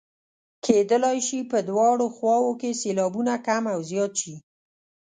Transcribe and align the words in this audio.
کیدلای 0.65 1.19
شي 1.27 1.39
په 1.51 1.57
دواړو 1.69 2.05
خواوو 2.15 2.53
کې 2.61 2.77
سېلابونه 2.81 3.33
کم 3.47 3.63
او 3.73 3.79
زیات 3.91 4.13
شي. 4.21 4.35